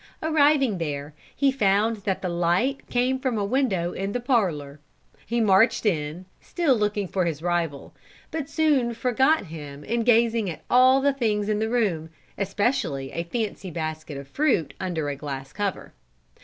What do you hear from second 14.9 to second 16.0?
a glass cover.